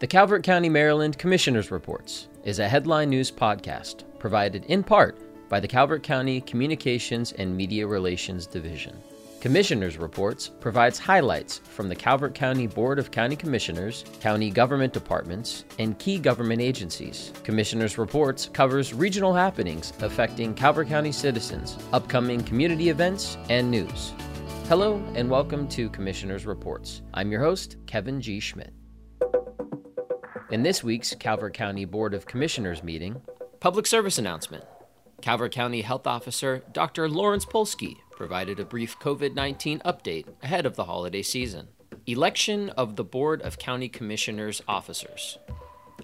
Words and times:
The 0.00 0.06
Calvert 0.06 0.44
County, 0.44 0.68
Maryland 0.68 1.18
Commissioners 1.18 1.72
Reports 1.72 2.28
is 2.44 2.60
a 2.60 2.68
headline 2.68 3.10
news 3.10 3.32
podcast 3.32 4.04
provided 4.20 4.64
in 4.66 4.84
part 4.84 5.18
by 5.48 5.58
the 5.58 5.66
Calvert 5.66 6.04
County 6.04 6.40
Communications 6.40 7.32
and 7.32 7.56
Media 7.56 7.84
Relations 7.84 8.46
Division. 8.46 8.96
Commissioners 9.40 9.98
Reports 9.98 10.52
provides 10.60 11.00
highlights 11.00 11.58
from 11.58 11.88
the 11.88 11.96
Calvert 11.96 12.32
County 12.32 12.68
Board 12.68 13.00
of 13.00 13.10
County 13.10 13.34
Commissioners, 13.34 14.04
county 14.20 14.50
government 14.50 14.92
departments, 14.92 15.64
and 15.80 15.98
key 15.98 16.20
government 16.20 16.62
agencies. 16.62 17.32
Commissioners 17.42 17.98
Reports 17.98 18.48
covers 18.52 18.94
regional 18.94 19.34
happenings 19.34 19.92
affecting 19.98 20.54
Calvert 20.54 20.86
County 20.86 21.10
citizens, 21.10 21.76
upcoming 21.92 22.40
community 22.44 22.88
events, 22.88 23.36
and 23.50 23.68
news. 23.68 24.12
Hello 24.68 25.02
and 25.16 25.28
welcome 25.28 25.66
to 25.70 25.90
Commissioners 25.90 26.46
Reports. 26.46 27.02
I'm 27.14 27.32
your 27.32 27.42
host, 27.42 27.78
Kevin 27.88 28.20
G. 28.20 28.38
Schmidt. 28.38 28.72
In 30.50 30.62
this 30.62 30.82
week's 30.82 31.14
Calvert 31.14 31.52
County 31.52 31.84
Board 31.84 32.14
of 32.14 32.24
Commissioners 32.24 32.82
meeting, 32.82 33.20
public 33.60 33.86
service 33.86 34.16
announcement. 34.16 34.64
Calvert 35.20 35.52
County 35.52 35.82
Health 35.82 36.06
Officer 36.06 36.62
Dr. 36.72 37.06
Lawrence 37.06 37.44
Polsky 37.44 37.96
provided 38.10 38.58
a 38.58 38.64
brief 38.64 38.98
COVID 38.98 39.34
19 39.34 39.80
update 39.80 40.24
ahead 40.42 40.64
of 40.64 40.74
the 40.74 40.84
holiday 40.84 41.20
season. 41.20 41.68
Election 42.06 42.70
of 42.70 42.96
the 42.96 43.04
Board 43.04 43.42
of 43.42 43.58
County 43.58 43.90
Commissioners 43.90 44.62
officers. 44.66 45.38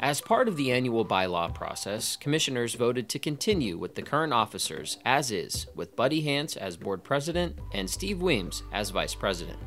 As 0.00 0.20
part 0.20 0.46
of 0.46 0.58
the 0.58 0.72
annual 0.72 1.06
bylaw 1.06 1.54
process, 1.54 2.14
commissioners 2.14 2.74
voted 2.74 3.08
to 3.08 3.18
continue 3.18 3.78
with 3.78 3.94
the 3.94 4.02
current 4.02 4.34
officers 4.34 4.98
as 5.06 5.30
is, 5.30 5.68
with 5.74 5.96
Buddy 5.96 6.20
Hance 6.20 6.54
as 6.54 6.76
board 6.76 7.02
president 7.02 7.58
and 7.72 7.88
Steve 7.88 8.20
Weems 8.20 8.62
as 8.74 8.90
vice 8.90 9.14
president. 9.14 9.58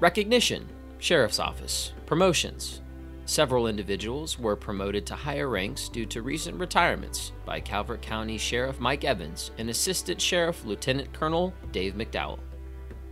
Recognition 0.00 0.68
Sheriff's 0.98 1.38
Office. 1.38 1.92
Promotions 2.06 2.80
Several 3.26 3.66
individuals 3.66 4.38
were 4.38 4.54
promoted 4.54 5.04
to 5.06 5.16
higher 5.16 5.48
ranks 5.48 5.88
due 5.88 6.06
to 6.06 6.22
recent 6.22 6.60
retirements 6.60 7.32
by 7.44 7.58
Calvert 7.58 8.00
County 8.00 8.38
Sheriff 8.38 8.78
Mike 8.78 9.02
Evans 9.02 9.50
and 9.58 9.68
Assistant 9.68 10.20
Sheriff 10.20 10.64
Lieutenant 10.64 11.12
Colonel 11.12 11.52
Dave 11.72 11.94
McDowell. 11.94 12.38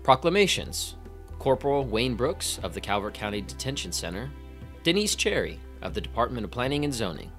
Proclamations 0.04 0.94
Corporal 1.40 1.84
Wayne 1.84 2.14
Brooks 2.14 2.60
of 2.62 2.74
the 2.74 2.80
Calvert 2.80 3.12
County 3.12 3.40
Detention 3.40 3.90
Center, 3.90 4.30
Denise 4.84 5.16
Cherry 5.16 5.58
of 5.82 5.94
the 5.94 6.00
Department 6.00 6.44
of 6.44 6.52
Planning 6.52 6.84
and 6.84 6.94
Zoning, 6.94 7.32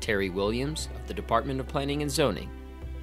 Terry 0.00 0.30
Williams 0.30 0.88
of 0.98 1.06
the 1.06 1.14
Department 1.14 1.60
of 1.60 1.68
Planning 1.68 2.00
and 2.00 2.10
Zoning, 2.10 2.48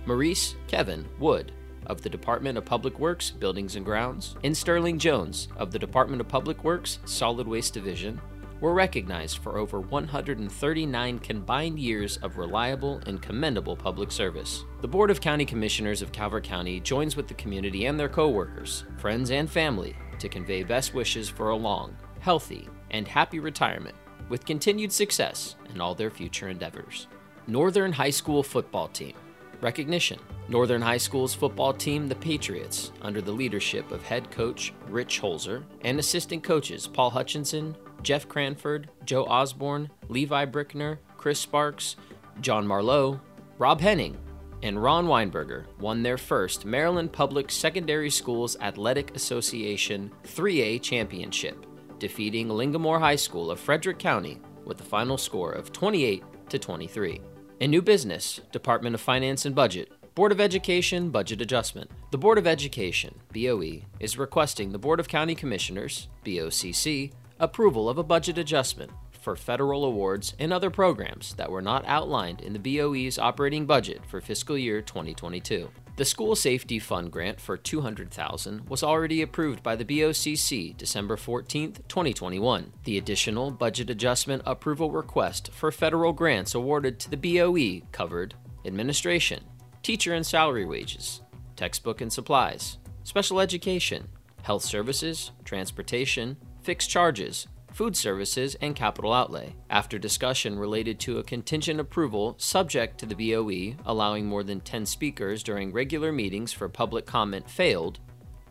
Maurice 0.08 0.56
Kevin 0.66 1.08
Wood 1.20 1.52
of 1.86 2.02
the 2.02 2.10
Department 2.10 2.58
of 2.58 2.66
Public 2.66 2.98
Works, 2.98 3.30
Buildings 3.30 3.76
and 3.76 3.86
Grounds, 3.86 4.36
and 4.44 4.58
Sterling 4.58 4.98
Jones 4.98 5.48
of 5.58 5.72
the 5.72 5.80
Department 5.80 6.22
of 6.22 6.28
Public 6.28 6.64
Works, 6.64 6.98
Solid 7.06 7.48
Waste 7.48 7.76
Division, 7.76 8.20
were 8.62 8.73
recognized 8.73 9.40
for 9.40 9.58
over 9.58 9.81
139 9.81 11.20
combined 11.20 11.80
years 11.80 12.17
of 12.17 12.38
reliable 12.38 13.02
and 13.08 13.22
commendable 13.22 13.76
public 13.76 14.12
service. 14.12 14.64
The 14.81 14.88
Board 14.88 15.12
of 15.12 15.20
County 15.20 15.44
Commissioners 15.44 16.02
of 16.02 16.12
Calvert 16.12 16.44
County 16.44 16.80
joins 16.80 17.17
with 17.17 17.28
the 17.28 17.34
community 17.34 17.88
and 17.88 18.00
their 18.00 18.08
coworkers, 18.08 18.86
friends, 18.98 19.32
and 19.32 19.50
family 19.50 19.95
to 20.20 20.30
convey 20.30 20.64
best 20.64 20.94
wishes 20.94 21.28
for 21.28 21.50
a 21.50 21.56
long, 21.56 21.98
healthy, 22.20 22.70
and 22.92 23.08
happy 23.08 23.39
retirement 23.39 23.95
with 24.30 24.45
continued 24.45 24.92
success 24.92 25.56
in 25.73 25.82
all 25.82 25.95
their 25.95 26.12
future 26.12 26.48
endeavors. 26.48 27.08
Northern 27.48 27.92
High 27.92 28.12
School 28.12 28.44
Football 28.44 28.88
Team 28.89 29.16
Recognition 29.62 30.20
Northern 30.48 30.81
High 30.81 30.98
School's 30.98 31.34
football 31.34 31.72
team, 31.72 32.08
the 32.08 32.16
Patriots, 32.16 32.92
under 33.02 33.22
the 33.22 33.31
leadership 33.31 33.92
of 33.92 34.04
head 34.04 34.30
coach 34.31 34.73
Rich 34.90 35.22
Holzer 35.22 35.64
and 35.81 36.00
assistant 36.00 36.44
coaches 36.44 36.88
Paul 36.88 37.12
Hutchinson, 37.12 37.78
Jeff 38.04 38.28
Cranford, 38.28 38.89
Joe 39.06 39.26
Osborne, 39.26 39.89
Levi 40.09 40.45
Brickner, 40.48 40.98
Chris 41.17 41.39
Sparks, 41.39 41.95
John 42.42 42.66
Marlowe, 42.66 43.22
Rob 43.59 43.80
Henning, 43.80 44.17
and 44.64 44.82
Ron 44.82 45.06
Weinberger 45.06 45.66
won 45.80 46.04
their 46.04 46.17
first 46.17 46.66
Maryland 46.66 47.12
Public 47.12 47.52
Secondary 47.52 48.10
Schools 48.10 48.58
Athletic 48.61 49.16
Association 49.16 50.11
3A 50.23 50.82
championship, 50.82 51.66
defeating 51.99 52.48
Linganore 52.48 52.99
High 52.99 53.16
School 53.16 53.52
of 53.52 53.60
Frederick 53.60 53.99
County 53.99 54.39
with 54.66 54.82
a 54.82 54.83
final 54.83 55.17
score 55.17 55.52
of 55.52 55.72
28 55.72 56.23
to 56.49 56.60
23. 56.60 57.22
In 57.61 57.70
new 57.70 57.83
business, 57.83 58.42
Department 58.52 58.95
of 58.95 59.02
Finance 59.02 59.45
and 59.45 59.54
Budget, 59.54 59.92
Board 60.16 60.32
of 60.32 60.42
Education 60.42 61.11
Budget 61.11 61.42
Adjustment. 61.42 61.92
The 62.10 62.17
Board 62.17 62.39
of 62.39 62.48
Education, 62.48 63.14
BOE, 63.32 63.82
is 63.99 64.17
requesting 64.17 64.72
the 64.72 64.80
Board 64.80 64.99
of 64.99 65.08
County 65.08 65.36
Commissioners, 65.36 66.08
BOCC, 66.26 67.11
approval 67.39 67.88
of 67.88 67.99
a 67.99 68.04
budget 68.04 68.39
adjustment 68.39 68.89
for 69.11 69.36
federal 69.36 69.86
awards 69.86 70.33
and 70.39 70.52
other 70.52 70.72
programs 70.72 71.36
that 71.36 71.52
were 71.52 71.61
not 71.61 71.86
outlined 71.86 72.42
in 72.42 72.54
the 72.54 72.77
BOE's 72.77 73.20
operating 73.20 73.67
budget 73.67 74.02
for 74.08 74.22
fiscal 74.22 74.58
year 74.58 74.82
2022. 74.82 75.70
The 76.02 76.06
School 76.06 76.36
Safety 76.36 76.80
Fund 76.80 77.12
grant 77.12 77.39
for 77.39 77.56
200,000 77.56 78.67
was 78.67 78.82
already 78.82 79.22
approved 79.22 79.62
by 79.62 79.76
the 79.76 79.86
BOCC 79.86 80.76
December 80.76 81.16
14, 81.16 81.73
2021. 81.88 82.73
The 82.86 82.98
additional 82.98 83.52
budget 83.52 83.92
adjustment 83.92 84.42
approval 84.48 84.90
request 84.90 85.52
for 85.54 85.72
federal 85.72 86.11
grants 86.11 86.56
awarded 86.56 87.00
to 87.02 87.11
the 87.11 87.17
BOE 87.17 87.86
covered 87.92 88.34
administration, 88.66 89.44
teacher 89.84 90.16
and 90.16 90.26
salary 90.26 90.66
wages, 90.66 91.22
textbook 91.56 92.02
and 92.02 92.11
supplies, 92.11 92.80
special 93.04 93.40
education, 93.40 94.08
health 94.42 94.64
services, 94.64 95.34
transportation, 95.45 96.36
fixed 96.64 96.90
charges, 96.90 97.45
food 97.71 97.95
services, 97.95 98.55
and 98.61 98.76
capital 98.76 99.14
outlay. 99.14 99.55
After 99.70 99.98
discussion 99.98 100.59
related 100.59 100.99
to 101.02 101.17
a 101.17 101.23
contingent 101.23 101.80
approval 101.80 102.36
subject 102.37 102.99
to 102.99 103.05
the 103.05 103.15
BOE 103.15 103.82
allowing 103.86 104.26
more 104.26 104.43
than 104.43 104.61
10 104.61 104.86
speakers 104.86 105.43
during 105.43 105.71
regular 105.71 106.11
meetings 106.11 106.54
for 106.54 106.70
public 106.70 107.05
comment 107.05 107.49
failed, 107.49 107.99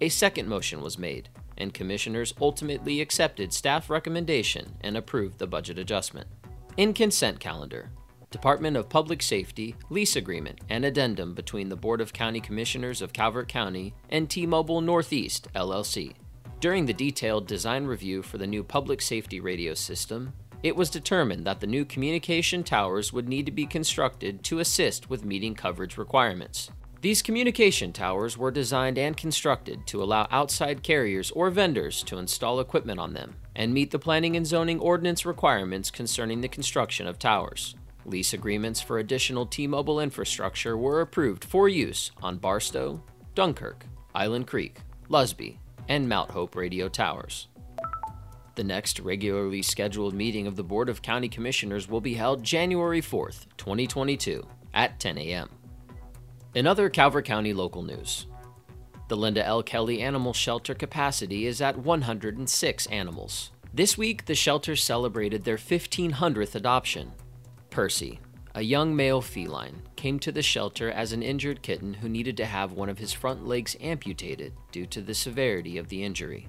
a 0.00 0.08
second 0.08 0.48
motion 0.48 0.80
was 0.80 0.98
made, 0.98 1.28
and 1.58 1.74
commissioners 1.74 2.34
ultimately 2.40 3.00
accepted 3.00 3.52
staff 3.52 3.90
recommendation 3.90 4.76
and 4.80 4.96
approved 4.96 5.38
the 5.38 5.46
budget 5.46 5.78
adjustment. 5.78 6.26
In 6.76 6.94
consent 6.94 7.38
calendar, 7.38 7.90
Department 8.30 8.76
of 8.76 8.88
Public 8.88 9.22
Safety 9.22 9.74
lease 9.90 10.14
agreement 10.14 10.60
and 10.68 10.84
addendum 10.84 11.34
between 11.34 11.68
the 11.68 11.76
Board 11.76 12.00
of 12.00 12.12
County 12.12 12.40
Commissioners 12.40 13.02
of 13.02 13.12
Calvert 13.12 13.48
County 13.48 13.92
and 14.08 14.30
T-Mobile 14.30 14.80
Northeast 14.80 15.48
LLC. 15.54 16.14
During 16.60 16.84
the 16.84 16.92
detailed 16.92 17.46
design 17.46 17.86
review 17.86 18.20
for 18.22 18.36
the 18.36 18.46
new 18.46 18.62
public 18.62 19.00
safety 19.00 19.40
radio 19.40 19.72
system, 19.72 20.34
it 20.62 20.76
was 20.76 20.90
determined 20.90 21.46
that 21.46 21.58
the 21.58 21.66
new 21.66 21.86
communication 21.86 22.62
towers 22.62 23.14
would 23.14 23.26
need 23.26 23.46
to 23.46 23.52
be 23.52 23.64
constructed 23.64 24.44
to 24.44 24.58
assist 24.58 25.08
with 25.08 25.24
meeting 25.24 25.54
coverage 25.54 25.96
requirements. 25.96 26.70
These 27.00 27.22
communication 27.22 27.94
towers 27.94 28.36
were 28.36 28.50
designed 28.50 28.98
and 28.98 29.16
constructed 29.16 29.86
to 29.86 30.02
allow 30.02 30.28
outside 30.30 30.82
carriers 30.82 31.30
or 31.30 31.48
vendors 31.48 32.02
to 32.02 32.18
install 32.18 32.60
equipment 32.60 33.00
on 33.00 33.14
them 33.14 33.36
and 33.56 33.72
meet 33.72 33.90
the 33.90 33.98
planning 33.98 34.36
and 34.36 34.46
zoning 34.46 34.80
ordinance 34.80 35.24
requirements 35.24 35.90
concerning 35.90 36.42
the 36.42 36.48
construction 36.48 37.06
of 37.06 37.18
towers. 37.18 37.74
Lease 38.04 38.34
agreements 38.34 38.82
for 38.82 38.98
additional 38.98 39.46
T 39.46 39.66
Mobile 39.66 39.98
infrastructure 39.98 40.76
were 40.76 41.00
approved 41.00 41.42
for 41.42 41.70
use 41.70 42.10
on 42.22 42.36
Barstow, 42.36 43.02
Dunkirk, 43.34 43.86
Island 44.14 44.46
Creek, 44.46 44.80
Lusby, 45.08 45.56
and 45.90 46.08
Mount 46.08 46.30
Hope 46.30 46.54
radio 46.54 46.88
towers. 46.88 47.48
The 48.54 48.64
next 48.64 49.00
regularly 49.00 49.60
scheduled 49.60 50.14
meeting 50.14 50.46
of 50.46 50.54
the 50.54 50.62
Board 50.62 50.88
of 50.88 51.02
County 51.02 51.28
Commissioners 51.28 51.88
will 51.88 52.00
be 52.00 52.14
held 52.14 52.44
January 52.44 53.02
4th, 53.02 53.46
2022, 53.56 54.46
at 54.72 55.00
10 55.00 55.18
a.m. 55.18 55.50
In 56.54 56.66
other 56.66 56.88
Calvert 56.88 57.24
County 57.24 57.52
local 57.52 57.82
news, 57.82 58.26
the 59.08 59.16
Linda 59.16 59.44
L. 59.44 59.64
Kelly 59.64 60.00
Animal 60.00 60.32
Shelter 60.32 60.74
capacity 60.74 61.46
is 61.46 61.60
at 61.60 61.76
106 61.76 62.86
animals. 62.86 63.50
This 63.74 63.98
week, 63.98 64.26
the 64.26 64.36
shelter 64.36 64.76
celebrated 64.76 65.42
their 65.42 65.56
1500th 65.56 66.54
adoption. 66.54 67.12
Percy, 67.70 68.20
a 68.54 68.62
young 68.62 68.94
male 68.96 69.20
feline 69.20 69.82
came 69.96 70.18
to 70.18 70.32
the 70.32 70.42
shelter 70.42 70.90
as 70.90 71.12
an 71.12 71.22
injured 71.22 71.62
kitten 71.62 71.94
who 71.94 72.08
needed 72.08 72.36
to 72.36 72.46
have 72.46 72.72
one 72.72 72.88
of 72.88 72.98
his 72.98 73.12
front 73.12 73.46
legs 73.46 73.76
amputated 73.80 74.52
due 74.72 74.86
to 74.86 75.00
the 75.00 75.14
severity 75.14 75.78
of 75.78 75.88
the 75.88 76.02
injury. 76.02 76.48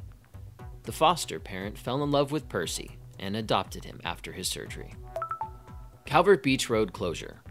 The 0.83 0.92
foster 0.92 1.39
parent 1.39 1.77
fell 1.77 2.03
in 2.03 2.12
love 2.12 2.31
with 2.31 2.50
Percy 2.50 2.98
and 3.19 3.36
adopted 3.36 3.86
him 3.86 4.01
after 4.03 4.31
his 4.31 4.48
surgery. 4.48 4.94
Calvert 6.06 6.42
Beach 6.42 6.69
Road 6.69 6.94
closure. 6.94 7.42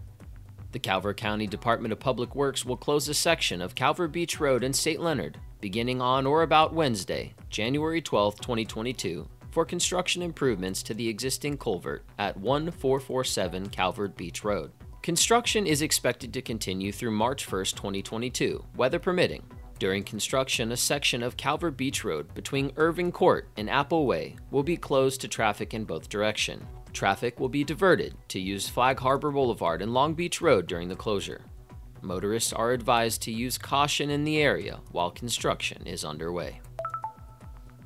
The 0.73 0.79
Calvert 0.79 1.17
County 1.17 1.47
Department 1.47 1.93
of 1.93 2.00
Public 2.00 2.35
Works 2.35 2.64
will 2.64 2.76
close 2.76 3.08
a 3.08 3.14
section 3.14 3.62
of 3.62 3.75
Calvert 3.75 4.12
Beach 4.12 4.41
Road 4.41 4.64
in 4.64 4.73
St. 4.73 5.00
Leonard 5.00 5.38
beginning 5.61 6.00
on 6.00 6.26
or 6.26 6.43
about 6.43 6.73
Wednesday, 6.73 7.35
January 7.50 8.00
12, 8.00 8.41
2022, 8.41 9.29
for 9.50 9.64
construction 9.64 10.23
improvements 10.23 10.82
to 10.85 10.94
the 10.94 11.08
existing 11.08 11.58
culvert 11.58 12.05
at 12.19 12.37
1447 12.37 13.69
Calvert 13.70 14.17
Beach 14.17 14.44
Road. 14.44 14.73
Construction 15.02 15.67
is 15.67 15.82
expected 15.82 16.32
to 16.35 16.43
continue 16.43 16.93
through 16.93 17.11
March 17.11 17.50
1, 17.50 17.64
2022, 17.64 18.64
weather 18.76 18.99
permitting. 18.99 19.43
During 19.79 20.05
construction, 20.05 20.73
a 20.73 20.76
section 20.76 21.23
of 21.23 21.38
Calvert 21.38 21.76
Beach 21.79 22.05
Road 22.05 22.35
between 22.35 22.73
Irving 22.76 23.11
Court 23.11 23.49
and 23.56 23.70
Apple 23.70 24.06
Way 24.06 24.37
will 24.50 24.62
be 24.62 24.76
closed 24.76 25.23
to 25.23 25.29
traffic 25.29 25.73
in 25.73 25.85
both 25.85 26.11
direction. 26.11 26.67
Traffic 26.93 27.41
will 27.41 27.49
be 27.49 27.64
diverted 27.64 28.14
to 28.29 28.38
use 28.38 28.69
Flag 28.69 28.99
Harbor 28.99 29.31
Boulevard 29.31 29.81
and 29.81 29.94
Long 29.94 30.12
Beach 30.12 30.43
Road 30.43 30.67
during 30.67 30.88
the 30.88 30.97
closure. 30.97 31.41
Motorists 32.02 32.52
are 32.52 32.73
advised 32.73 33.23
to 33.23 33.32
use 33.32 33.56
caution 33.56 34.11
in 34.11 34.25
the 34.25 34.43
area 34.43 34.81
while 34.93 35.11
construction 35.11 35.87
is 35.87 36.05
underway. 36.05 36.61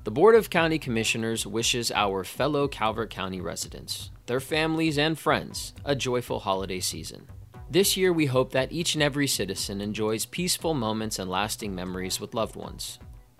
The 0.04 0.10
Board 0.10 0.34
of 0.34 0.50
County 0.50 0.78
Commissioners 0.78 1.46
wishes 1.46 1.90
our 1.90 2.24
fellow 2.24 2.68
Calvert 2.68 3.08
County 3.08 3.40
residents, 3.40 4.10
their 4.26 4.38
families, 4.38 4.98
and 4.98 5.18
friends 5.18 5.72
a 5.82 5.96
joyful 5.96 6.40
holiday 6.40 6.80
season. 6.80 7.26
This 7.70 7.96
year, 7.96 8.12
we 8.12 8.26
hope 8.26 8.52
that 8.52 8.70
each 8.70 8.92
and 8.92 9.02
every 9.02 9.26
citizen 9.26 9.80
enjoys 9.80 10.26
peaceful 10.26 10.74
moments 10.74 11.18
and 11.18 11.30
lasting 11.30 11.74
memories 11.74 12.20
with 12.20 12.34
loved 12.34 12.54
ones. 12.54 12.98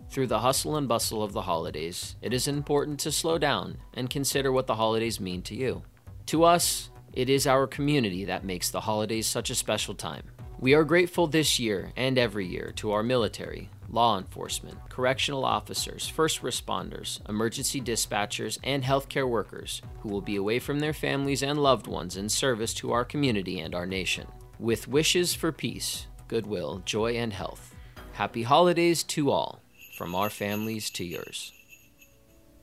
Through 0.08 0.28
the 0.28 0.38
hustle 0.38 0.76
and 0.76 0.88
bustle 0.88 1.22
of 1.22 1.34
the 1.34 1.42
holidays, 1.42 2.16
it 2.22 2.32
is 2.32 2.48
important 2.48 2.98
to 3.00 3.12
slow 3.12 3.36
down 3.36 3.76
and 3.92 4.08
consider 4.08 4.50
what 4.50 4.66
the 4.66 4.76
holidays 4.76 5.20
mean 5.20 5.42
to 5.42 5.54
you. 5.54 5.82
To 6.28 6.44
us, 6.44 6.88
it 7.12 7.28
is 7.28 7.46
our 7.46 7.66
community 7.66 8.24
that 8.24 8.42
makes 8.42 8.70
the 8.70 8.80
holidays 8.80 9.26
such 9.26 9.50
a 9.50 9.54
special 9.54 9.94
time. 9.94 10.24
We 10.58 10.72
are 10.72 10.84
grateful 10.84 11.26
this 11.26 11.60
year 11.60 11.92
and 11.94 12.16
every 12.16 12.46
year 12.46 12.72
to 12.76 12.92
our 12.92 13.02
military, 13.02 13.68
law 13.94 14.18
enforcement, 14.18 14.76
correctional 14.90 15.44
officers, 15.44 16.08
first 16.08 16.42
responders, 16.42 17.26
emergency 17.28 17.80
dispatchers, 17.80 18.58
and 18.64 18.82
healthcare 18.82 19.28
workers 19.28 19.80
who 20.00 20.08
will 20.08 20.20
be 20.20 20.36
away 20.36 20.58
from 20.58 20.80
their 20.80 20.92
families 20.92 21.42
and 21.42 21.62
loved 21.62 21.86
ones 21.86 22.16
in 22.16 22.28
service 22.28 22.74
to 22.74 22.92
our 22.92 23.04
community 23.04 23.60
and 23.60 23.74
our 23.74 23.86
nation. 23.86 24.26
With 24.58 24.88
wishes 24.88 25.32
for 25.32 25.52
peace, 25.52 26.08
goodwill, 26.28 26.82
joy, 26.84 27.14
and 27.14 27.32
health. 27.32 27.74
Happy 28.12 28.42
holidays 28.42 29.02
to 29.04 29.30
all, 29.30 29.62
from 29.96 30.14
our 30.14 30.30
families 30.30 30.90
to 30.90 31.04
yours. 31.04 31.52